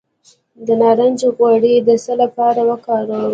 د 0.65 0.67
نارنج 0.81 1.19
غوړي 1.35 1.75
د 1.87 1.89
څه 2.03 2.13
لپاره 2.21 2.61
وکاروم؟ 2.69 3.25